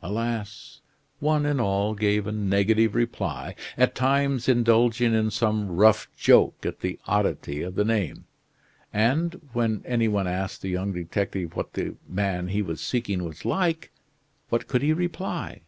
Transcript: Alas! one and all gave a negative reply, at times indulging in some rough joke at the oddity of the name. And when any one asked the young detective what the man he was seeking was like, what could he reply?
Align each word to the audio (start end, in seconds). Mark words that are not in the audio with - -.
Alas! 0.00 0.80
one 1.20 1.44
and 1.44 1.60
all 1.60 1.92
gave 1.94 2.26
a 2.26 2.32
negative 2.32 2.94
reply, 2.94 3.54
at 3.76 3.94
times 3.94 4.48
indulging 4.48 5.12
in 5.12 5.30
some 5.30 5.68
rough 5.76 6.08
joke 6.16 6.64
at 6.64 6.80
the 6.80 6.98
oddity 7.06 7.60
of 7.60 7.74
the 7.74 7.84
name. 7.84 8.24
And 8.94 9.42
when 9.52 9.82
any 9.84 10.08
one 10.08 10.26
asked 10.26 10.62
the 10.62 10.70
young 10.70 10.94
detective 10.94 11.54
what 11.54 11.74
the 11.74 11.96
man 12.08 12.48
he 12.48 12.62
was 12.62 12.80
seeking 12.80 13.24
was 13.24 13.44
like, 13.44 13.90
what 14.48 14.68
could 14.68 14.80
he 14.80 14.94
reply? 14.94 15.60